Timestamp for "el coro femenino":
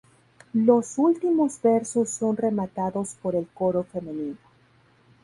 3.35-4.37